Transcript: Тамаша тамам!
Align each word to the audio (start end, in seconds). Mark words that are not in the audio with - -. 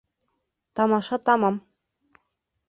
Тамаша 0.75 1.17
тамам! 1.25 1.55